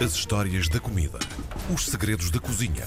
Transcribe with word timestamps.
As 0.00 0.12
histórias 0.12 0.68
da 0.68 0.80
comida. 0.80 1.20
Os 1.72 1.86
segredos 1.86 2.28
da 2.28 2.40
cozinha. 2.40 2.84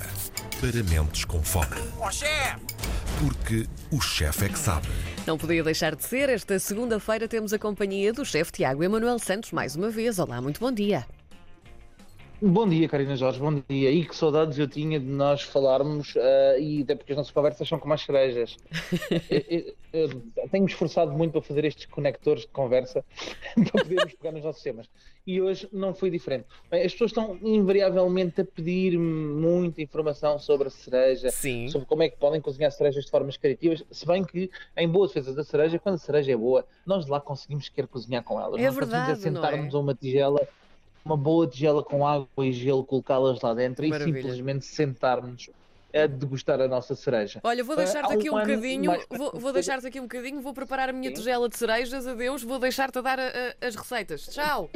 Para 0.59 0.83
mentes 0.83 1.23
com 1.23 1.41
fome. 1.41 1.77
Ó 1.99 2.11
chefe! 2.11 2.59
Porque 3.19 3.65
o 3.89 4.01
chefe 4.01 4.45
é 4.45 4.49
que 4.49 4.59
sabe. 4.59 4.87
Não 5.25 5.37
podia 5.37 5.63
deixar 5.63 5.95
de 5.95 6.03
ser. 6.03 6.27
Esta 6.27 6.59
segunda-feira 6.59 7.25
temos 7.25 7.53
a 7.53 7.59
companhia 7.59 8.11
do 8.11 8.25
chefe 8.25 8.51
Tiago 8.51 8.83
Emanuel 8.83 9.19
Santos 9.19 9.53
mais 9.53 9.73
uma 9.75 9.89
vez. 9.89 10.19
Olá, 10.19 10.41
muito 10.41 10.59
bom 10.59 10.71
dia. 10.71 11.05
Bom 12.39 12.69
dia, 12.69 12.87
Karina 12.87 13.15
Jorge, 13.15 13.39
bom 13.39 13.63
dia. 13.67 13.89
E 13.89 14.05
que 14.05 14.15
saudades 14.15 14.59
eu 14.59 14.67
tinha 14.67 14.99
de 14.99 15.07
nós 15.07 15.41
falarmos, 15.41 16.15
uh, 16.15 16.59
e 16.59 16.83
até 16.83 16.93
porque 16.93 17.13
as 17.13 17.17
nossas 17.17 17.31
conversas 17.31 17.67
são 17.67 17.79
como 17.79 17.95
as 17.95 18.01
cerejas. 18.03 18.55
eu, 19.27 19.73
eu, 19.91 20.09
eu 20.35 20.49
tenho-me 20.51 20.69
esforçado 20.69 21.11
muito 21.13 21.31
para 21.31 21.41
fazer 21.41 21.65
estes 21.65 21.87
conectores 21.87 22.43
de 22.43 22.49
conversa 22.49 23.03
para 23.71 23.83
podermos 23.83 24.13
pegar 24.13 24.31
nos 24.33 24.43
nossos 24.43 24.61
temas. 24.61 24.87
E 25.25 25.41
hoje 25.41 25.67
não 25.73 25.95
foi 25.95 26.11
diferente. 26.11 26.45
Bem, 26.69 26.85
as 26.85 26.91
pessoas 26.91 27.09
estão 27.09 27.39
invariavelmente 27.41 28.41
a 28.41 28.45
pedir 28.45 28.99
muita 28.99 29.81
informação 29.81 30.37
sobre 30.37 30.67
a 30.67 30.71
cereja, 30.71 31.31
Sim. 31.31 31.67
sobre 31.69 31.87
como 31.87 32.03
é 32.03 32.09
que 32.09 32.17
podem 32.17 32.39
cozinhar 32.39 32.71
cerejas 32.71 33.05
de 33.05 33.09
formas 33.09 33.35
criativas, 33.35 33.83
se 33.89 34.05
bem 34.05 34.23
que, 34.23 34.51
em 34.77 34.87
boas 34.87 35.09
defesas 35.09 35.33
da 35.33 35.43
cereja, 35.43 35.79
quando 35.79 35.95
a 35.95 35.97
cereja 35.97 36.33
é 36.33 36.37
boa, 36.37 36.63
nós 36.85 37.05
de 37.05 37.09
lá 37.11 37.19
conseguimos 37.19 37.67
querer 37.67 37.87
cozinhar 37.87 38.23
com 38.23 38.39
ela. 38.39 38.59
É 38.59 38.65
Nós 38.65 38.75
verdade, 38.75 39.13
conseguimos 39.13 39.41
não 39.41 39.41
é? 39.41 39.45
sentarmos 39.51 39.73
a 39.73 39.79
uma 39.79 39.95
tigela 39.95 40.47
uma 41.07 41.17
boa 41.17 41.47
tigela 41.47 41.83
com 41.83 42.05
água 42.05 42.27
e 42.39 42.51
gelo, 42.51 42.83
colocá-las 42.83 43.41
lá 43.41 43.53
dentro 43.53 43.87
Maravilha. 43.87 44.17
e 44.17 44.21
simplesmente 44.21 44.65
sentarmos 44.65 45.49
a 45.93 46.05
degustar 46.05 46.59
a 46.61 46.67
nossa 46.67 46.93
cereja. 46.95 47.39
Olha, 47.43 47.63
vou 47.63 47.73
Ah, 47.73 47.77
deixar-te 47.77 48.13
um 48.13 48.17
aqui 48.19 48.29
um 48.29 48.35
ano 48.37 48.47
bocadinho, 48.47 48.91
mais- 48.91 49.05
vou, 49.09 49.31
vou 49.39 49.53
deixar-te 49.53 49.87
aqui 49.87 49.99
um 49.99 50.03
bocadinho, 50.03 50.41
vou 50.41 50.53
preparar 50.53 50.89
a 50.89 50.93
minha 50.93 51.09
Sim. 51.09 51.15
tigela 51.15 51.47
de 51.49 51.57
cerejas, 51.57 52.05
adeus, 52.05 52.43
vou 52.43 52.59
deixar-te 52.59 52.99
a 52.99 53.01
dar 53.01 53.19
a- 53.19 53.27
a- 53.27 53.67
as 53.67 53.75
receitas. 53.75 54.27
Tchau! 54.27 54.69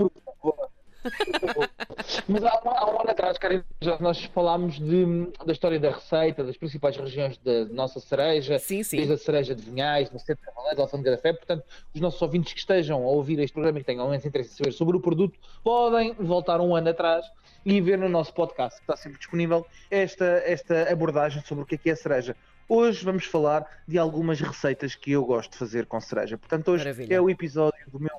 Mas 2.28 2.44
há, 2.44 2.60
há 2.64 2.86
um 2.92 3.02
ano 3.02 3.10
atrás, 3.12 3.38
Karina, 3.38 3.66
já 3.82 3.98
nós 4.00 4.24
falámos 4.26 4.80
de- 4.80 5.28
da 5.46 5.52
história 5.52 5.80
da 5.80 5.92
receita, 5.92 6.44
das 6.44 6.58
principais 6.58 6.96
regiões 6.98 7.38
da 7.38 7.66
nossa 7.66 8.00
cereja, 8.00 8.60
Sim, 8.60 8.84
sim. 8.84 8.98
desde 8.98 9.14
a 9.14 9.18
cereja 9.18 9.56
de 9.56 9.62
Vinhais, 9.64 10.12
no 10.12 10.20
centro 10.20 10.42
de 10.42 10.48
Cavaleiros, 10.48 10.80
Alfândega 10.82 11.12
da 11.12 11.18
Fé. 11.22 11.34
Portanto, 11.34 11.64
os 11.94 12.02
nossos 12.02 12.22
ouvintes 12.22 12.54
que 12.54 12.60
estejam 12.60 13.04
a 13.04 13.08
ouvir 13.08 13.40
este 13.40 13.54
programa 13.54 13.80
e 13.80 13.82
que 13.82 13.86
tenham 13.88 14.08
menos 14.10 14.26
interesse 14.26 14.52
em 14.54 14.58
saber 14.58 14.72
sobre 14.72 14.98
o 14.98 15.00
produto, 15.00 15.38
podem 15.64 16.14
voltar 16.14 16.60
um 16.62 16.76
ano 16.76 16.90
atrás 16.90 17.26
e 17.66 17.80
ver 17.82 17.98
no 17.98 18.10
nosso 18.10 18.34
podcast, 18.34 18.78
que 18.80 18.84
está 18.84 18.96
sempre 18.98 19.18
disponível, 19.20 19.66
esta, 19.90 20.26
esta 20.46 20.92
abordagem 20.92 21.42
sobre 21.44 21.64
o 21.64 21.68
que 21.68 21.76
é 21.76 21.78
que 21.78 21.90
é 21.90 21.94
a 21.94 21.96
cereja. 21.96 22.36
Hoje 22.68 23.04
vamos 23.04 23.26
falar 23.26 23.66
de 23.88 23.98
algumas 23.98 24.40
receitas 24.40 24.96
que 24.96 25.12
eu 25.12 25.26
gosto 25.26 25.52
de 25.52 25.58
fazer 25.58 25.86
com 25.86 26.00
cereja. 26.00 26.38
Portanto, 26.38 26.72
hoje 26.72 26.86
Maravilha. 26.86 27.16
é 27.16 27.22
o 27.22 27.30
episódio 27.30 27.86
do 27.92 28.00
meu 28.00 28.10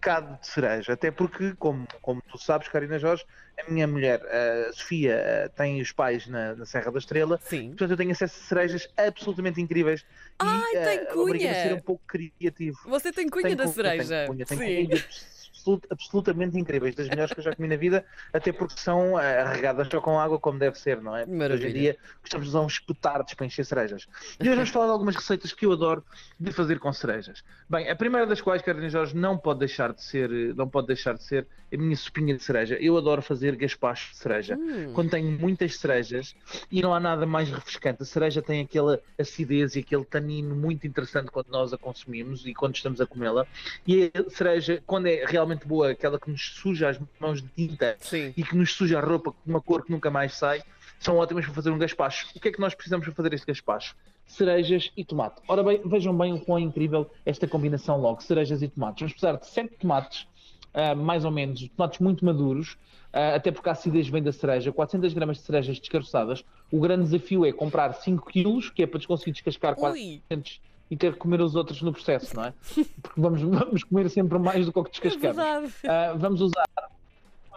pecado 0.00 0.40
de 0.40 0.46
cereja. 0.46 0.94
Até 0.94 1.10
porque, 1.10 1.54
como, 1.58 1.86
como 2.00 2.22
tu 2.22 2.38
sabes, 2.38 2.66
Karina 2.68 2.98
Jorge, 2.98 3.24
a 3.58 3.70
minha 3.70 3.86
mulher, 3.86 4.20
a 4.24 4.72
Sofia, 4.72 5.52
tem 5.54 5.80
os 5.80 5.92
pais 5.92 6.26
na, 6.26 6.54
na 6.56 6.64
Serra 6.64 6.90
da 6.90 6.98
Estrela. 6.98 7.38
Sim. 7.44 7.68
Portanto, 7.68 7.90
eu 7.90 7.96
tenho 7.96 8.10
acesso 8.10 8.40
a 8.40 8.48
cerejas 8.48 8.88
absolutamente 8.96 9.60
incríveis. 9.60 10.04
Ai, 10.38 10.70
e, 10.70 10.72
tem 10.72 10.98
eh, 10.98 11.12
obriga-me 11.14 11.50
a 11.50 11.54
cunha! 11.54 11.62
ser 11.62 11.74
um 11.74 11.80
pouco 11.80 12.02
criativo. 12.06 12.78
Você 12.86 13.12
tem 13.12 13.28
cunha 13.28 13.42
Tenho 13.44 13.56
da 13.56 13.64
cunha, 13.64 13.74
cereja? 13.74 14.08
Tenho 14.08 14.26
cunha, 14.28 14.46
tenho 14.46 14.60
Sim. 14.60 14.86
cunha 14.88 15.04
absolut- 15.60 15.86
absolutamente 15.90 16.58
incríveis, 16.58 16.94
das 16.94 17.08
melhores 17.08 17.32
que 17.32 17.40
eu 17.40 17.44
já 17.44 17.54
comi 17.54 17.68
na 17.68 17.76
vida, 17.76 18.04
até 18.32 18.52
porque 18.52 18.78
são 18.78 19.18
eh, 19.18 19.44
regadas 19.52 19.88
só 19.88 20.00
com 20.00 20.18
água 20.18 20.38
como 20.38 20.58
deve 20.58 20.78
ser, 20.78 21.00
não 21.00 21.16
é? 21.16 21.20
Porque 21.24 21.30
Hoje 21.36 21.48
Maravilha. 21.48 21.68
em 21.68 21.72
dia 21.72 21.96
gostamos 22.20 22.46
de 22.46 22.50
usar 22.50 22.60
uns 22.60 22.78
petardos 22.78 23.34
para 23.34 23.46
encher 23.46 23.64
cerejas. 23.64 24.06
E 24.38 24.44
hoje 24.44 24.54
vamos 24.54 24.70
falar 24.70 24.86
de 24.86 24.92
algumas 24.92 25.16
receitas 25.16 25.52
que 25.52 25.66
eu 25.66 25.72
adoro 25.72 26.04
de 26.38 26.52
fazer 26.52 26.78
com 26.78 26.92
cerejas. 26.92 27.42
Bem, 27.68 27.88
a 27.90 27.96
primeira 27.96 28.26
das 28.26 28.40
quais, 28.40 28.62
Carolina 28.62 28.88
Jorge, 28.90 29.16
não 29.16 29.36
pode 29.36 29.58
deixar 29.60 29.92
de 29.92 30.02
ser, 30.02 30.30
eh, 30.30 30.52
não 30.54 30.68
pode 30.68 30.86
deixar 30.86 31.14
de 31.14 31.22
ser 31.22 31.46
a 31.72 31.76
minha 31.76 31.96
sopinha 31.96 32.34
de 32.36 32.42
cereja. 32.42 32.76
Eu 32.80 32.96
adoro 32.96 33.22
fazer 33.22 33.54
gaspacho 33.56 34.10
de 34.12 34.16
cereja. 34.16 34.56
Hum. 34.56 34.92
Quando 34.94 35.10
tenho 35.10 35.30
muitas 35.38 35.76
cerejas 35.76 36.34
e 36.70 36.82
não 36.82 36.92
há 36.94 37.00
nada 37.00 37.26
mais 37.26 37.48
refrescante. 37.50 38.02
A 38.02 38.06
cereja 38.06 38.42
tem 38.42 38.60
aquela 38.60 39.00
acidez 39.18 39.76
e 39.76 39.80
aquele 39.80 40.04
tanino 40.04 40.54
muito 40.54 40.86
interessante 40.86 41.30
quando 41.30 41.48
nós 41.48 41.72
a 41.72 41.78
consumimos 41.78 42.46
e 42.46 42.54
quando 42.54 42.74
estamos 42.74 43.00
a 43.00 43.06
comê-la. 43.06 43.46
E 43.86 44.10
a 44.14 44.30
cereja, 44.30 44.82
quando 44.86 45.06
é 45.06 45.24
realmente 45.26 45.49
boa, 45.56 45.90
aquela 45.90 46.18
que 46.18 46.30
nos 46.30 46.54
suja 46.54 46.88
as 46.88 47.00
mãos 47.18 47.42
de 47.42 47.48
tinta 47.48 47.96
Sim. 48.00 48.32
e 48.36 48.42
que 48.42 48.56
nos 48.56 48.72
suja 48.72 48.98
a 48.98 49.00
roupa 49.00 49.32
com 49.32 49.38
uma 49.50 49.60
cor 49.60 49.84
que 49.84 49.90
nunca 49.90 50.10
mais 50.10 50.34
sai, 50.34 50.62
são 50.98 51.16
ótimas 51.16 51.44
para 51.44 51.54
fazer 51.54 51.70
um 51.70 51.78
gaspacho. 51.78 52.28
O 52.36 52.40
que 52.40 52.48
é 52.48 52.52
que 52.52 52.60
nós 52.60 52.74
precisamos 52.74 53.06
para 53.06 53.14
fazer 53.14 53.32
este 53.32 53.46
gaspacho? 53.46 53.96
Cerejas 54.26 54.92
e 54.96 55.04
tomate. 55.04 55.40
Ora 55.48 55.62
bem, 55.62 55.80
vejam 55.84 56.16
bem 56.16 56.32
o 56.32 56.40
quão 56.40 56.58
incrível 56.58 57.10
esta 57.24 57.48
combinação 57.48 58.00
logo, 58.00 58.22
cerejas 58.22 58.62
e 58.62 58.68
tomates. 58.68 59.00
Vamos 59.00 59.12
precisar 59.14 59.36
de 59.36 59.46
7 59.46 59.76
tomates, 59.76 60.26
ah, 60.74 60.94
mais 60.94 61.24
ou 61.24 61.30
menos, 61.30 61.66
tomates 61.76 61.98
muito 61.98 62.24
maduros, 62.24 62.76
ah, 63.12 63.34
até 63.34 63.50
porque 63.50 63.68
a 63.68 63.72
acidez 63.72 64.08
vem 64.08 64.22
da 64.22 64.30
cereja, 64.30 64.70
400 64.70 65.12
gramas 65.14 65.38
de 65.38 65.44
cerejas 65.44 65.80
descaroçadas. 65.80 66.44
O 66.70 66.78
grande 66.78 67.04
desafio 67.04 67.44
é 67.44 67.52
comprar 67.52 67.92
5 67.94 68.30
quilos, 68.30 68.70
que 68.70 68.82
é 68.82 68.86
para 68.86 69.04
conseguir 69.04 69.32
descascar 69.32 69.72
Ui. 69.72 70.20
400 70.28 70.60
e 70.90 70.96
ter 70.96 71.12
que 71.12 71.18
comer 71.18 71.40
os 71.40 71.54
outros 71.54 71.80
no 71.82 71.92
processo, 71.92 72.34
não 72.34 72.44
é? 72.44 72.54
Porque 73.02 73.20
vamos, 73.20 73.40
vamos 73.42 73.84
comer 73.84 74.10
sempre 74.10 74.38
mais 74.38 74.66
do 74.66 74.72
que 74.72 74.78
o 74.78 74.84
que 74.84 74.90
descascamos. 74.90 75.72
Ah, 75.86 76.14
vamos 76.16 76.40
usar 76.40 76.64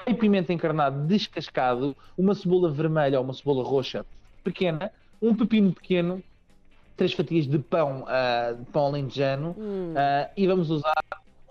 meio 0.05 0.17
pimenta 0.17 0.53
encarnado 0.53 1.07
descascado, 1.07 1.95
uma 2.17 2.35
cebola 2.35 2.69
vermelha 2.69 3.17
ou 3.17 3.23
uma 3.23 3.33
cebola 3.33 3.63
roxa 3.63 4.05
pequena, 4.43 4.91
um 5.21 5.33
pepino 5.33 5.71
pequeno, 5.73 6.21
três 6.97 7.13
fatias 7.13 7.47
de 7.47 7.57
pão, 7.57 8.05
ah, 8.07 8.53
de 8.57 8.65
pão 8.65 8.87
alentejano 8.87 9.55
Hum. 9.57 9.93
ah, 9.95 10.29
e 10.35 10.45
vamos 10.45 10.69
usar 10.69 11.03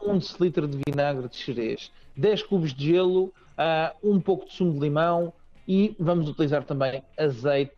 um 0.02 0.18
decilitro 0.18 0.68
de 0.68 0.78
vinagre 0.86 1.28
de 1.28 1.36
xerez, 1.36 1.90
10 2.16 2.42
cubos 2.42 2.74
de 2.74 2.92
gelo, 2.92 3.32
ah, 3.56 3.94
um 4.02 4.20
pouco 4.20 4.46
de 4.46 4.52
sumo 4.52 4.74
de 4.74 4.80
limão 4.80 5.32
e 5.66 5.94
vamos 5.98 6.28
utilizar 6.28 6.64
também 6.64 7.02
azeite, 7.16 7.72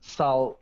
sal 0.00 0.58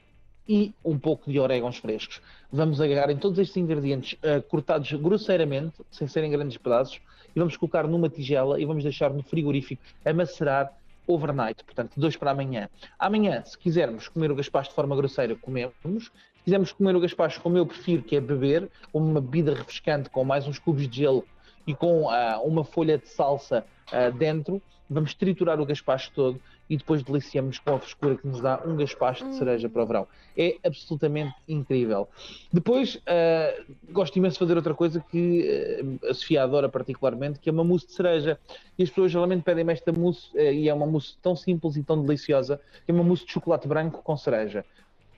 e 0.48 0.72
um 0.84 0.98
pouco 0.98 1.30
de 1.30 1.38
orégãos 1.38 1.76
frescos. 1.76 2.22
Vamos 2.50 2.80
agarrar 2.80 3.10
em 3.10 3.16
todos 3.16 3.38
estes 3.38 3.56
ingredientes 3.56 4.18
ah, 4.22 4.40
cortados 4.40 4.90
grosseiramente, 4.92 5.74
sem 5.90 6.08
serem 6.08 6.30
grandes 6.30 6.56
pedaços, 6.56 7.00
e 7.34 7.38
vamos 7.38 7.56
colocar 7.56 7.86
numa 7.86 8.08
tigela 8.08 8.60
e 8.60 8.64
vamos 8.64 8.82
deixar 8.82 9.12
no 9.12 9.22
frigorífico 9.22 9.82
a 10.04 10.12
macerar 10.12 10.72
overnight, 11.06 11.64
portanto, 11.64 11.92
dois 11.96 12.16
para 12.16 12.30
amanhã. 12.30 12.68
Amanhã, 12.98 13.42
se 13.44 13.58
quisermos 13.58 14.08
comer 14.08 14.30
o 14.30 14.34
gaspacho 14.34 14.70
de 14.70 14.74
forma 14.74 14.94
grosseira, 14.96 15.34
comemos. 15.36 15.74
Se 16.04 16.44
quisermos 16.44 16.72
comer 16.72 16.96
o 16.96 17.00
gaspacho 17.00 17.40
como 17.40 17.56
eu 17.56 17.66
prefiro, 17.66 18.02
que 18.02 18.16
é 18.16 18.20
beber, 18.20 18.70
uma 18.92 19.20
bebida 19.20 19.54
refrescante 19.54 20.08
com 20.10 20.24
mais 20.24 20.46
uns 20.46 20.58
cubos 20.58 20.88
de 20.88 20.98
gelo 20.98 21.24
e 21.68 21.74
com 21.74 22.08
ah, 22.08 22.40
uma 22.42 22.64
folha 22.64 22.96
de 22.96 23.06
salsa 23.06 23.62
ah, 23.92 24.08
dentro, 24.08 24.60
vamos 24.88 25.12
triturar 25.12 25.60
o 25.60 25.66
gaspacho 25.66 26.10
todo 26.14 26.40
e 26.68 26.76
depois 26.76 27.02
deliciamos 27.02 27.58
com 27.58 27.74
a 27.74 27.78
frescura 27.78 28.16
que 28.16 28.26
nos 28.26 28.40
dá 28.40 28.62
um 28.64 28.74
gaspacho 28.74 29.26
de 29.28 29.34
cereja 29.34 29.68
para 29.68 29.82
o 29.82 29.86
verão. 29.86 30.08
É 30.36 30.56
absolutamente 30.64 31.34
incrível. 31.46 32.08
Depois, 32.50 32.98
ah, 33.06 33.54
gosto 33.90 34.16
imenso 34.16 34.34
de 34.34 34.38
fazer 34.38 34.56
outra 34.56 34.74
coisa 34.74 35.04
que 35.10 35.98
ah, 36.02 36.10
a 36.10 36.14
Sofia 36.14 36.42
adora 36.42 36.70
particularmente, 36.70 37.38
que 37.38 37.50
é 37.50 37.52
uma 37.52 37.64
mousse 37.64 37.86
de 37.86 37.92
cereja. 37.92 38.38
E 38.78 38.82
as 38.82 38.88
pessoas 38.88 39.12
geralmente 39.12 39.42
pedem-me 39.42 39.72
esta 39.72 39.92
mousse, 39.92 40.30
ah, 40.38 40.42
e 40.42 40.68
é 40.70 40.74
uma 40.74 40.86
mousse 40.86 41.18
tão 41.20 41.36
simples 41.36 41.76
e 41.76 41.82
tão 41.82 42.02
deliciosa, 42.02 42.58
que 42.86 42.90
é 42.90 42.94
uma 42.94 43.04
mousse 43.04 43.26
de 43.26 43.32
chocolate 43.32 43.68
branco 43.68 44.02
com 44.02 44.16
cereja. 44.16 44.64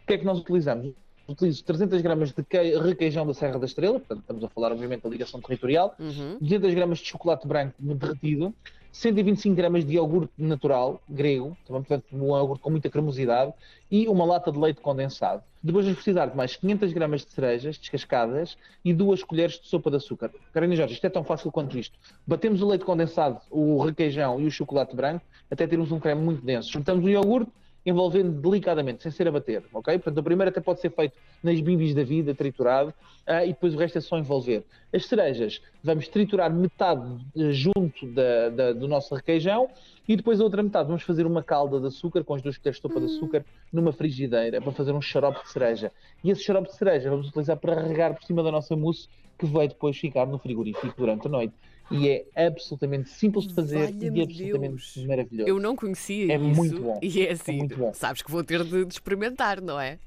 O 0.02 0.06
que 0.06 0.14
é 0.14 0.18
que 0.18 0.24
nós 0.24 0.40
utilizamos? 0.40 0.92
Utilizo 1.30 1.62
300 1.64 2.00
gramas 2.02 2.32
de 2.32 2.42
que- 2.42 2.76
requeijão 2.78 3.24
da 3.26 3.32
Serra 3.32 3.58
da 3.58 3.66
Estrela, 3.66 4.00
portanto 4.00 4.20
estamos 4.20 4.42
a 4.44 4.48
falar 4.48 4.72
obviamente 4.72 5.02
da 5.02 5.08
ligação 5.08 5.40
territorial, 5.40 5.94
Uhum. 5.98 6.38
200 6.40 6.74
gramas 6.74 6.98
de 6.98 7.06
chocolate 7.06 7.46
branco 7.46 7.74
derretido, 7.78 8.52
125 8.90 9.54
gramas 9.54 9.84
de 9.84 9.94
iogurte 9.94 10.32
natural, 10.36 11.00
grego, 11.08 11.56
também, 11.64 11.82
portanto 11.82 12.04
um 12.12 12.36
iogurte 12.36 12.60
com 12.64 12.70
muita 12.70 12.90
cremosidade, 12.90 13.52
e 13.88 14.08
uma 14.08 14.24
lata 14.24 14.50
de 14.50 14.58
leite 14.58 14.80
condensado. 14.80 15.42
Depois 15.62 15.84
vamos 15.84 15.98
precisar 16.02 16.26
de 16.26 16.36
mais 16.36 16.56
500 16.56 16.92
gramas 16.92 17.24
de 17.24 17.30
cerejas 17.30 17.78
descascadas 17.78 18.56
e 18.84 18.92
duas 18.92 19.22
colheres 19.22 19.60
de 19.60 19.68
sopa 19.68 19.88
de 19.90 19.98
açúcar. 19.98 20.32
Carolina 20.52 20.74
Jorge, 20.74 20.94
isto 20.94 21.06
é 21.06 21.10
tão 21.10 21.22
fácil 21.22 21.52
quanto 21.52 21.78
isto. 21.78 21.96
Batemos 22.26 22.60
o 22.62 22.66
leite 22.66 22.84
condensado, 22.84 23.40
o 23.50 23.80
requeijão 23.84 24.40
e 24.40 24.46
o 24.46 24.50
chocolate 24.50 24.96
branco 24.96 25.24
até 25.48 25.64
termos 25.68 25.92
um 25.92 26.00
creme 26.00 26.20
muito 26.22 26.44
denso. 26.44 26.72
Juntamos 26.72 27.04
o 27.04 27.08
iogurte, 27.08 27.52
envolvendo 27.84 28.30
delicadamente, 28.40 29.02
sem 29.02 29.10
ser 29.10 29.26
a 29.28 29.32
bater, 29.32 29.62
ok? 29.72 29.94
Portanto, 29.98 30.18
o 30.18 30.22
primeiro 30.22 30.50
até 30.50 30.60
pode 30.60 30.80
ser 30.80 30.90
feito 30.90 31.14
nas 31.42 31.58
bibis 31.60 31.94
da 31.94 32.02
vida, 32.02 32.34
triturado, 32.34 32.92
ah, 33.26 33.44
e 33.44 33.48
depois 33.48 33.74
o 33.74 33.78
resto 33.78 33.98
é 33.98 34.00
só 34.00 34.18
envolver. 34.18 34.64
As 34.92 35.06
cerejas, 35.06 35.60
vamos 35.82 36.06
triturar 36.08 36.52
metade 36.52 37.08
eh, 37.36 37.50
junto 37.52 38.06
da- 38.12 38.48
da- 38.50 38.72
do 38.72 38.86
nosso 38.86 39.14
requeijão 39.14 39.68
e 40.06 40.16
depois 40.16 40.40
a 40.40 40.44
outra 40.44 40.62
metade 40.62 40.88
vamos 40.88 41.02
fazer 41.02 41.26
uma 41.26 41.42
calda 41.42 41.80
de 41.80 41.86
açúcar 41.86 42.22
com 42.24 42.34
as 42.34 42.42
duas 42.42 42.58
colheres 42.58 42.76
de 42.76 42.82
sopa 42.82 43.00
de 43.00 43.06
açúcar 43.06 43.44
numa 43.72 43.92
frigideira 43.92 44.60
para 44.60 44.72
fazer 44.72 44.92
um 44.92 45.00
xarope 45.00 45.42
de 45.42 45.50
cereja. 45.50 45.92
E 46.22 46.30
esse 46.30 46.42
xarope 46.42 46.68
de 46.68 46.76
cereja 46.76 47.08
vamos 47.08 47.28
utilizar 47.28 47.56
para 47.56 47.80
regar 47.80 48.14
por 48.14 48.24
cima 48.24 48.42
da 48.42 48.50
nossa 48.50 48.76
mousse 48.76 49.08
que 49.38 49.46
vai 49.46 49.66
depois 49.68 49.96
ficar 49.96 50.26
no 50.26 50.38
frigorífico 50.38 50.92
durante 50.98 51.26
a 51.26 51.30
noite. 51.30 51.54
E 51.90 52.08
é 52.08 52.46
absolutamente 52.46 53.10
simples 53.10 53.46
de 53.46 53.54
fazer 53.54 53.90
e 54.00 54.22
absolutamente 54.22 54.94
Deus. 54.94 55.06
maravilhoso. 55.06 55.48
Eu 55.48 55.58
não 55.58 55.74
conhecia 55.74 56.32
É 56.32 56.36
isso. 56.36 56.44
muito 56.56 56.80
bom. 56.80 56.98
E 57.02 57.26
é 57.26 57.32
assim, 57.32 57.56
muito 57.58 57.76
bom. 57.76 57.92
sabes 57.94 58.22
que 58.22 58.30
vou 58.30 58.44
ter 58.44 58.62
de, 58.64 58.84
de 58.84 58.92
experimentar, 58.94 59.60
não 59.60 59.78
é? 59.80 59.98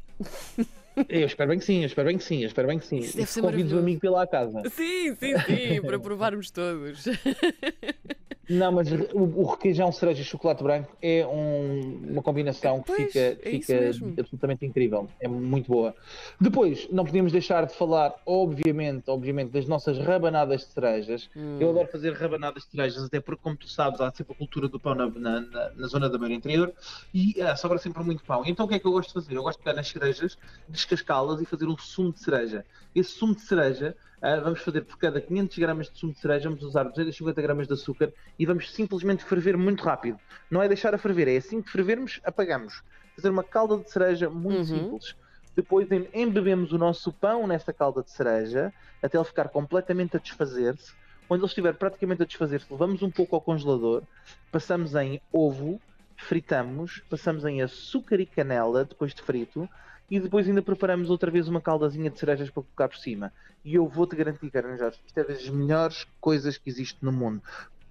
Eu 1.10 1.26
espero 1.26 1.50
bem 1.50 1.60
que 1.60 1.66
sim, 1.66 1.80
eu 1.80 1.88
espero 1.88 2.08
bem 2.08 2.18
que 2.18 2.24
sim, 2.24 2.42
eu 2.42 2.48
espero 2.48 2.68
bem 2.68 2.78
que 2.80 2.86
sim. 2.86 3.00
Isso 3.00 3.18
deve 3.18 3.30
ser 3.30 3.42
Convido 3.42 3.76
o 3.76 3.80
amigo 3.80 4.16
à 4.16 4.28
casa. 4.28 4.62
Sim, 4.70 5.16
sim, 5.16 5.34
sim, 5.40 5.82
para 5.82 6.00
provarmos 6.00 6.52
todos. 6.52 7.04
Não, 8.54 8.72
mas 8.72 8.92
o, 8.92 9.18
o 9.42 9.44
requeijão, 9.46 9.92
cereja 9.92 10.22
e 10.22 10.26
chocolate 10.26 10.62
branco 10.64 10.96
é 11.02 11.26
um- 11.26 12.02
uma 12.12 12.22
combinação 12.22 12.82
que 12.82 12.88
Pois, 12.94 13.08
fica, 13.08 13.20
é 13.20 13.36
fica 13.36 13.74
absolutamente 14.20 14.66
incrível. 14.66 15.08
É 15.20 15.28
muito 15.28 15.72
boa. 15.72 15.96
Depois, 16.40 16.88
não 16.92 17.04
podíamos 17.06 17.32
deixar 17.32 17.66
de 17.66 17.74
falar, 17.74 18.14
obviamente, 18.26 19.10
obviamente, 19.10 19.52
das 19.52 19.68
nossas 19.68 19.98
rabanadas 19.98 20.62
de 20.62 20.68
cerejas. 20.68 21.30
Hum. 21.36 21.58
Eu 21.60 21.70
adoro 21.72 21.88
fazer 21.88 22.14
rabanadas 22.14 22.64
de 22.64 22.70
cerejas, 22.72 23.04
até 23.04 23.20
porque, 23.20 23.42
como 23.42 23.56
tu 23.58 23.68
sabes, 23.68 24.00
há 24.02 24.12
sempre 24.12 24.34
a 24.34 24.36
cultura 24.38 24.68
do 24.68 24.80
pão 24.80 24.94
na, 24.94 25.08
na- 25.10 25.42
na- 25.42 25.70
na 25.76 25.88
zona 25.88 26.10
da 26.10 26.18
beira 26.18 26.34
interior 26.34 26.72
e 27.14 27.42
ah, 27.42 27.56
sobra 27.56 27.78
sempre 27.78 28.04
muito 28.04 28.24
pão. 28.24 28.44
Então, 28.46 28.66
o 28.66 28.70
que 28.70 28.76
é 28.76 28.80
que 28.80 28.86
eu 28.88 28.92
gosto 28.92 29.08
de 29.10 29.14
fazer? 29.16 29.36
Eu 29.36 29.44
gosto 29.44 29.58
de 29.60 29.64
pegar 29.64 29.76
nas 29.76 29.88
cerejas, 29.90 30.38
descascá-las 30.68 31.42
e 31.42 31.46
fazer 31.46 31.66
um 31.68 31.78
sumo 31.78 32.12
de 32.14 32.20
cereja. 32.20 32.66
Esse 32.94 33.12
sumo 33.12 33.34
de 33.36 33.42
cereja, 33.42 33.96
ah, 34.24 34.40
vamos 34.40 34.62
fazer 34.62 34.84
por 34.84 34.98
cada 34.98 35.22
500 35.22 35.58
gramas 35.58 35.92
de 35.92 36.00
sumo 36.00 36.14
de 36.14 36.20
cereja, 36.20 36.50
vamos 36.50 36.64
usar 36.64 36.84
250 36.86 37.42
gramas 37.42 37.68
de 37.68 37.74
açúcar 37.74 38.14
e 38.40 38.46
vamos 38.46 38.72
simplesmente 38.74 39.24
ferver 39.26 39.58
muito 39.58 39.84
rápido. 39.84 40.20
Não 40.50 40.62
é 40.64 40.68
deixar 40.68 40.96
a 40.96 40.98
ferver, 40.98 41.28
é 41.28 41.38
assim 41.38 41.62
que 41.62 41.72
fervermos, 41.72 42.20
apagamos. 42.24 42.82
Fazer 43.16 43.30
uma 43.30 43.44
calda 43.44 43.80
de 43.84 43.92
cereja 43.92 44.30
muito 44.30 44.60
Uhum. 44.60 44.66
simples. 44.66 45.16
Depois 45.56 45.92
em- 45.92 46.10
embebemos 46.14 46.72
o 46.72 46.78
nosso 46.78 47.14
pão 47.14 47.46
nessa 47.48 47.74
calda 47.74 48.04
de 48.04 48.12
cereja 48.12 48.74
até 49.02 49.18
ele 49.18 49.26
ficar 49.26 49.50
completamente 49.50 50.18
a 50.18 50.20
desfazer-se. 50.20 50.94
Quando 51.28 51.42
ele 51.42 51.48
estiver 51.48 51.78
praticamente 51.78 52.24
a 52.24 52.26
desfazer-se, 52.26 52.72
levamos 52.72 53.02
um 53.04 53.12
pouco 53.12 53.36
ao 53.36 53.42
congelador, 53.42 54.08
passamos 54.52 54.96
em 54.96 55.22
ovo, 55.32 55.82
fritamos, 56.18 57.04
passamos 57.10 57.46
em 57.46 57.62
açúcar 57.62 58.20
e 58.20 58.26
canela 58.26 58.86
depois 58.86 59.14
de 59.14 59.22
frito 59.22 59.70
e 60.10 60.20
depois 60.20 60.48
ainda 60.48 60.62
preparamos 60.62 61.10
outra 61.10 61.32
vez 61.32 61.48
uma 61.48 61.62
caldazinha 61.62 62.10
de 62.10 62.20
cerejas 62.20 62.50
para 62.50 62.64
colocar 62.64 62.90
por 62.90 62.98
cima. 62.98 63.32
E 63.64 63.76
eu 63.76 63.88
vou-te 63.88 64.16
garantir, 64.16 64.50
Karen 64.52 64.78
Jorge, 64.78 65.00
isto 65.06 65.18
é 65.18 65.24
das 65.24 65.50
melhores 65.50 66.06
coisas 66.20 66.58
que 66.58 66.70
existe 66.70 66.98
no 67.02 67.12
mundo. 67.12 67.42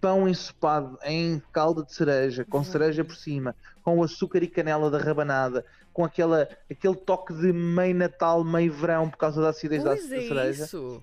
Pão 0.01 0.29
ensopado 0.29 0.99
em 1.05 1.41
calda 1.53 1.83
de 1.85 1.95
cereja, 1.95 2.45
com 2.45 2.63
cereja 2.65 3.05
por 3.05 3.15
cima, 3.15 3.55
com 3.83 4.03
açúcar 4.03 4.43
e 4.43 4.49
canela 4.49 4.91
da 4.91 4.99
rabanada, 4.99 5.65
com 5.93 6.05
aquela, 6.05 6.49
aquele 6.71 6.97
toque 6.97 7.33
de 7.35 7.53
meio 7.53 7.95
Natal, 7.95 8.43
meio 8.45 8.73
verão 8.73 9.09
por 9.09 9.17
causa 9.17 9.41
da 9.41 9.51
acidez 9.51 9.83
da, 9.85 9.91
Pois 9.91 10.09
da 10.09 10.17
é 10.17 10.21
cereja. 10.21 10.65
isso. 10.65 11.03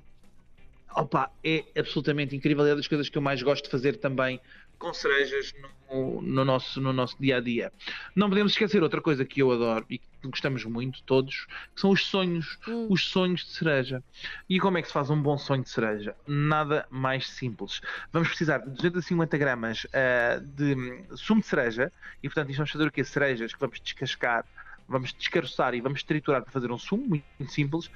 Opa, 0.95 1.31
é 1.43 1.63
absolutamente 1.77 2.35
incrível. 2.35 2.65
É 2.65 2.75
das 2.75 2.87
coisas 2.87 3.09
que 3.09 3.17
eu 3.17 3.21
mais 3.21 3.41
gosto 3.41 3.65
de 3.65 3.71
fazer 3.71 3.97
também 3.97 4.39
com 4.79 4.93
cerejas 4.93 5.53
no, 5.91 6.21
no 6.21 6.45
nosso, 6.45 6.79
no 6.79 6.93
nosso 6.93 7.15
dia 7.19 7.37
a 7.37 7.41
dia. 7.41 7.71
Não 8.15 8.29
podemos 8.29 8.53
esquecer 8.53 8.81
outra 8.81 9.01
coisa 9.01 9.25
que 9.25 9.41
eu 9.41 9.51
adoro 9.51 9.85
e 9.89 9.99
que 9.99 10.07
gostamos 10.23 10.63
muito 10.65 11.03
todos, 11.03 11.45
que 11.75 11.81
são 11.81 11.91
os 11.91 12.05
sonhos. 12.05 12.57
Hum. 12.67 12.87
Os 12.89 13.05
sonhos 13.09 13.45
de 13.45 13.51
cereja. 13.51 14.03
E 14.49 14.59
como 14.59 14.77
é 14.77 14.81
que 14.81 14.87
se 14.87 14.93
faz 14.93 15.09
um 15.09 15.21
bom 15.21 15.37
sonho 15.37 15.63
de 15.63 15.69
cereja? 15.69 16.15
Nada 16.25 16.87
mais 16.89 17.29
simples. 17.29 17.81
Vamos 18.11 18.29
precisar 18.29 18.59
de 18.59 18.71
250 18.71 19.37
gramas 19.37 19.85
ah, 19.93 20.41
de 20.41 20.75
sumo 21.15 21.41
de 21.41 21.47
cereja 21.47 21.91
e, 22.23 22.29
portanto, 22.29 22.49
isto 22.49 22.57
vamos 22.57 22.71
fazer 22.71 22.87
o 22.87 22.91
quê? 22.91 23.03
Cerejas 23.03 23.53
que 23.53 23.59
vamos 23.59 23.79
descascar, 23.81 24.45
vamos 24.89 25.13
descaroçar 25.13 25.73
e 25.75 25.81
vamos 25.81 26.03
triturar 26.03 26.41
para 26.41 26.51
fazer 26.51 26.71
um 26.71 26.77
sumo 26.77 27.05
muito, 27.07 27.23
simples. 27.51 27.89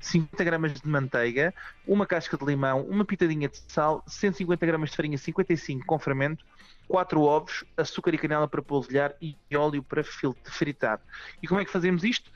50 0.00 0.42
gramas 0.44 0.74
de 0.74 0.88
manteiga, 0.88 1.54
uma 1.86 2.04
casca 2.04 2.36
de 2.36 2.44
limão, 2.44 2.82
uma 2.82 3.04
pitadinha 3.04 3.48
de 3.48 3.58
sal, 3.68 4.02
150 4.06 4.66
gramas 4.66 4.90
de 4.90 4.96
farinha 4.96 5.16
55 5.16 5.86
com 5.86 5.98
fermento, 5.98 6.44
4 6.88 7.20
ovos, 7.22 7.64
açúcar 7.76 8.14
e 8.14 8.18
canela 8.18 8.48
para 8.48 8.60
polvilhar 8.60 9.14
e 9.20 9.36
óleo 9.54 9.82
para 9.82 10.02
fritar. 10.02 11.00
E 11.42 11.46
como 11.46 11.60
é 11.60 11.64
que 11.64 11.70
fazemos 11.70 12.02
isto? 12.02 12.30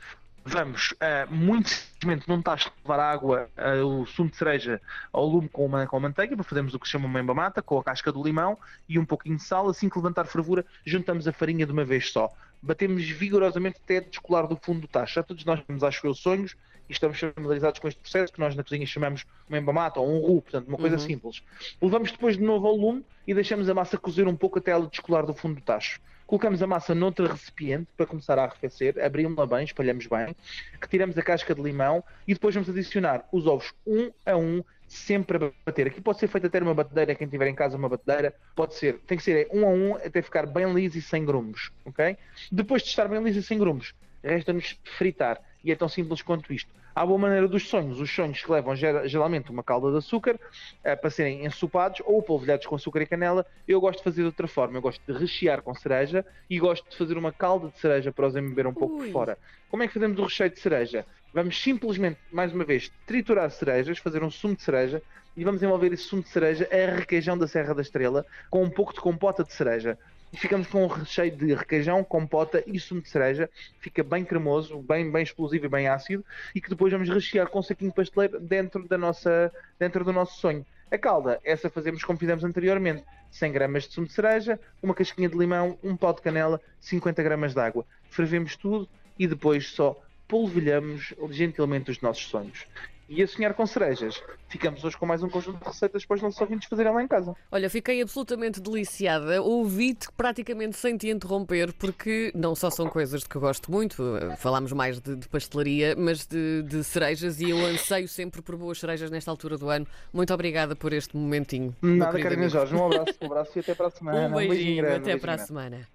Vamos 0.46 0.94
ah, 1.00 1.26
muito 1.30 1.70
simplesmente 1.70 2.28
num 2.28 2.42
tacho 2.42 2.70
levar 2.84 3.00
água, 3.00 3.48
ah, 3.56 3.82
o 3.82 4.04
sumo 4.04 4.28
de 4.28 4.36
cereja 4.36 4.80
ao 5.10 5.26
lume 5.26 5.48
com, 5.48 5.64
uma, 5.64 5.86
com 5.86 5.96
a 5.96 6.00
manteiga 6.00 6.36
para 6.36 6.44
fazermos 6.44 6.74
o 6.74 6.78
que 6.78 6.86
se 6.86 6.92
chama 6.92 7.06
uma 7.06 7.18
embamata, 7.18 7.62
com 7.62 7.78
a 7.78 7.84
casca 7.84 8.12
do 8.12 8.22
limão 8.22 8.58
e 8.86 8.98
um 8.98 9.06
pouquinho 9.06 9.36
de 9.36 9.42
sal. 9.42 9.68
Assim 9.68 9.88
que 9.88 9.96
levantar 9.96 10.26
fervura, 10.26 10.64
juntamos 10.84 11.26
a 11.26 11.32
farinha 11.32 11.64
de 11.64 11.72
uma 11.72 11.84
vez 11.84 12.12
só. 12.12 12.30
Batemos 12.64 13.04
vigorosamente 13.04 13.78
até 13.82 14.00
descolar 14.00 14.46
do 14.46 14.56
fundo 14.56 14.80
do 14.82 14.88
tacho. 14.88 15.14
Já 15.16 15.22
todos 15.22 15.44
nós 15.44 15.62
temos, 15.66 15.82
acho 15.84 16.06
eu, 16.06 16.14
sonhos 16.14 16.56
e 16.88 16.92
estamos 16.92 17.18
familiarizados 17.18 17.78
com 17.78 17.88
este 17.88 18.00
processo 18.00 18.32
que 18.32 18.40
nós 18.40 18.54
na 18.54 18.62
cozinha 18.62 18.86
chamamos 18.86 19.24
uma 19.48 19.58
embamata 19.58 20.00
ou 20.00 20.08
um 20.10 20.18
roux, 20.18 20.42
portanto, 20.42 20.68
uma 20.68 20.78
coisa 20.78 20.96
Uhum. 20.96 21.02
simples. 21.02 21.42
Levamos 21.80 22.10
depois 22.10 22.36
de 22.36 22.42
novo 22.42 22.66
ao 22.66 22.74
lume 22.74 23.04
e 23.26 23.34
deixamos 23.34 23.68
a 23.68 23.74
massa 23.74 23.96
cozer 23.96 24.26
um 24.26 24.36
pouco 24.36 24.58
até 24.58 24.70
ela 24.70 24.86
descolar 24.86 25.24
do 25.24 25.34
fundo 25.34 25.56
do 25.56 25.60
tacho. 25.60 26.00
Colocamos 26.26 26.62
a 26.62 26.66
massa 26.66 26.94
noutra 26.94 27.28
recipiente 27.28 27.88
para 27.96 28.06
começar 28.06 28.38
a 28.38 28.44
arrefecer, 28.44 28.98
abrimos-la 29.04 29.46
bem, 29.46 29.64
espalhamos 29.64 30.06
bem, 30.06 30.34
retiramos 30.80 31.18
a 31.18 31.22
casca 31.22 31.54
de 31.54 31.60
limão 31.60 32.02
e 32.26 32.32
depois 32.32 32.54
vamos 32.54 32.68
adicionar 32.68 33.28
os 33.30 33.46
ovos 33.46 33.74
um 33.86 34.10
a 34.24 34.36
um, 34.36 34.64
sempre 34.88 35.36
a 35.36 35.50
bater. 35.66 35.86
Aqui 35.86 36.00
pode 36.00 36.18
ser 36.18 36.28
feito 36.28 36.46
até 36.46 36.60
numa 36.60 36.74
batedeira, 36.74 37.14
quem 37.14 37.28
tiver 37.28 37.48
em 37.48 37.54
casa 37.54 37.76
uma 37.76 37.88
batedeira, 37.88 38.34
pode 38.56 38.74
ser, 38.74 38.98
tem 39.06 39.18
que 39.18 39.24
ser 39.24 39.48
um 39.52 39.66
a 39.66 39.68
um 39.68 39.96
até 39.96 40.22
ficar 40.22 40.46
bem 40.46 40.72
liso 40.72 40.96
e 40.98 41.02
sem 41.02 41.24
grumos, 41.24 41.70
ok? 41.84 42.16
Depois 42.50 42.82
de 42.82 42.88
estar 42.88 43.06
bem 43.06 43.22
liso 43.22 43.40
e 43.40 43.42
sem 43.42 43.58
grumos, 43.58 43.94
resta-nos 44.22 44.78
fritar 44.96 45.40
e 45.64 45.72
é 45.72 45.74
tão 45.76 45.88
simples 45.88 46.20
quanto 46.22 46.52
isto. 46.52 46.70
À 46.94 47.04
boa 47.04 47.18
maneira 47.18 47.48
dos 47.48 47.68
sonhos, 47.68 47.98
os 47.98 48.08
sonhos 48.14 48.40
que 48.42 48.52
levam 48.52 48.76
gera- 48.76 49.08
geralmente 49.08 49.50
uma 49.50 49.62
calda 49.64 49.90
de 49.90 49.96
açúcar 49.96 50.38
eh, 50.84 50.94
para 50.94 51.10
serem 51.10 51.44
ensopados 51.44 52.02
ou 52.04 52.22
polvilhados 52.22 52.66
com 52.66 52.74
açúcar 52.76 53.02
e 53.02 53.06
canela, 53.06 53.44
eu 53.66 53.80
gosto 53.80 53.98
de 53.98 54.04
fazer 54.04 54.20
de 54.20 54.26
outra 54.26 54.46
forma. 54.46 54.76
Eu 54.76 54.82
gosto 54.82 55.00
de 55.10 55.18
rechear 55.18 55.62
com 55.62 55.74
cereja 55.74 56.24
e 56.48 56.58
gosto 56.60 56.88
de 56.88 56.96
fazer 56.96 57.16
uma 57.16 57.32
calda 57.32 57.68
de 57.70 57.78
cereja 57.78 58.12
para 58.12 58.26
os 58.26 58.36
embeber 58.36 58.66
um 58.66 58.74
pouco 58.74 58.96
Ui. 58.96 59.06
por 59.06 59.12
fora. 59.12 59.38
Como 59.68 59.82
é 59.82 59.88
que 59.88 59.94
fazemos 59.94 60.18
o 60.18 60.22
recheio 60.24 60.50
de 60.50 60.60
cereja? 60.60 61.04
Vamos 61.32 61.60
simplesmente, 61.60 62.20
mais 62.30 62.52
uma 62.52 62.64
vez, 62.64 62.92
triturar 63.06 63.50
cerejas, 63.50 63.98
fazer 63.98 64.22
um 64.22 64.30
sumo 64.30 64.54
de 64.54 64.62
cereja 64.62 65.02
e 65.36 65.42
vamos 65.42 65.60
envolver 65.64 65.92
esse 65.92 66.04
sumo 66.04 66.22
de 66.22 66.28
cereja 66.28 66.68
a 66.70 66.94
requeijão 66.94 67.36
da 67.36 67.48
Serra 67.48 67.74
da 67.74 67.82
Estrela 67.82 68.24
com 68.48 68.62
um 68.62 68.70
pouco 68.70 68.92
de 68.94 69.00
compota 69.00 69.42
de 69.42 69.52
cereja. 69.52 69.98
E 70.34 70.36
ficamos 70.36 70.66
com 70.66 70.82
um 70.82 70.88
recheio 70.88 71.30
de 71.30 71.54
requeijão, 71.54 72.02
compota 72.02 72.60
e 72.66 72.80
sumo 72.80 73.00
de 73.00 73.08
cereja. 73.08 73.48
Fica 73.78 74.02
bem 74.02 74.24
cremoso, 74.24 74.82
bem, 74.82 75.08
bem 75.08 75.22
explosivo 75.22 75.66
e 75.66 75.68
bem 75.68 75.86
ácido. 75.86 76.24
E 76.52 76.60
que 76.60 76.68
depois 76.68 76.92
vamos 76.92 77.08
rechear 77.08 77.46
com 77.46 77.60
um 77.60 77.62
saquinho 77.62 77.92
pasteleiro 77.92 78.40
dentro, 78.40 78.88
da 78.88 78.98
nossa, 78.98 79.52
dentro 79.78 80.04
do 80.04 80.12
nosso 80.12 80.40
sonho. 80.40 80.66
A 80.90 80.98
calda, 80.98 81.40
essa 81.44 81.70
fazemos 81.70 82.02
como 82.02 82.18
fizemos 82.18 82.42
anteriormente. 82.42 83.04
100 83.30 83.52
gramas 83.52 83.84
de 83.84 83.94
sumo 83.94 84.08
de 84.08 84.12
cereja, 84.12 84.58
uma 84.82 84.92
casquinha 84.92 85.28
de 85.28 85.38
limão, 85.38 85.78
um 85.84 85.96
pau 85.96 86.12
de 86.12 86.20
canela, 86.20 86.60
50 86.80 87.22
gramas 87.22 87.54
de 87.54 87.60
água. 87.60 87.86
Fervemos 88.10 88.56
tudo 88.56 88.88
e 89.16 89.28
depois 89.28 89.68
só 89.68 90.02
polvilhamos 90.26 91.14
gentilmente 91.30 91.92
os 91.92 92.00
nossos 92.00 92.26
sonhos. 92.26 92.66
E 93.08 93.22
a 93.22 93.28
sonhar 93.28 93.52
com 93.52 93.66
cerejas, 93.66 94.22
ficamos 94.48 94.82
hoje 94.82 94.96
com 94.96 95.04
mais 95.04 95.22
um 95.22 95.28
conjunto 95.28 95.58
de 95.58 95.64
receitas 95.64 96.06
para 96.06 96.14
os 96.14 96.22
nossos 96.22 96.40
ouvintes 96.40 96.68
fazerem 96.68 96.92
lá 96.92 97.02
em 97.02 97.08
casa. 97.08 97.36
Olha, 97.52 97.68
fiquei 97.68 98.00
absolutamente 98.00 98.60
deliciada. 98.60 99.42
Ouvi-te 99.42 100.10
praticamente 100.12 100.76
sem 100.76 100.96
te 100.96 101.10
interromper, 101.10 101.72
porque 101.74 102.32
não 102.34 102.54
só 102.54 102.70
são 102.70 102.88
coisas 102.88 103.22
de 103.22 103.28
que 103.28 103.36
eu 103.36 103.40
gosto 103.40 103.70
muito, 103.70 104.02
falámos 104.38 104.72
mais 104.72 105.00
de, 105.00 105.16
de 105.16 105.28
pastelaria, 105.28 105.94
mas 105.96 106.26
de, 106.26 106.62
de 106.62 106.82
cerejas 106.82 107.40
e 107.40 107.50
eu 107.50 107.58
anseio 107.66 108.08
sempre 108.08 108.40
por 108.40 108.56
boas 108.56 108.78
cerejas 108.78 109.10
nesta 109.10 109.30
altura 109.30 109.58
do 109.58 109.68
ano. 109.68 109.86
Muito 110.12 110.32
obrigada 110.32 110.74
por 110.74 110.92
este 110.92 111.14
momentinho. 111.16 111.76
Nada, 111.82 112.16
amigo. 112.16 112.48
Jorge, 112.48 112.74
um 112.74 112.86
abraço, 112.86 113.18
um 113.20 113.26
abraço 113.26 113.52
e 113.56 113.60
até 113.60 113.74
para 113.74 113.88
a 113.88 113.90
semana. 113.90 114.28
Um 114.28 114.48
beijinho, 114.48 114.76
grande, 114.76 114.96
até 114.96 115.04
beijinho 115.04 115.20
para 115.20 115.34
a 115.34 115.38
semana. 115.38 115.94